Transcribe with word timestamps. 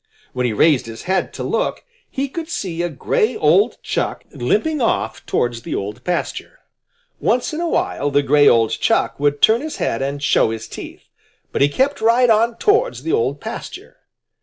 When 0.33 0.47
he 0.47 0.51
raised 0.51 0.87
his 0.87 1.03
head 1.03 1.31
to 1.33 1.43
look, 1.43 1.83
he 2.09 2.27
could 2.27 2.49
see 2.49 2.81
a 2.81 2.89
gray 2.89 3.35
old 3.37 3.77
Chuck 3.83 4.23
limping 4.31 4.81
off 4.81 5.23
towards 5.27 5.61
the 5.61 5.75
Old 5.75 6.03
Pasture. 6.03 6.61
Once 7.19 7.53
in 7.53 7.61
a 7.61 7.69
while 7.69 8.09
the 8.09 8.23
gray 8.23 8.47
old 8.47 8.71
Chuck 8.71 9.19
would 9.19 9.43
turn 9.43 9.61
his 9.61 9.75
head 9.77 10.01
and 10.01 10.23
show 10.23 10.49
his 10.49 10.67
teeth, 10.67 11.03
but 11.51 11.61
he 11.61 11.69
kept 11.69 12.01
right 12.01 12.31
on 12.31 12.57
towards 12.57 13.03
the 13.03 13.11
Old 13.13 13.39
Pasture. 13.39 13.97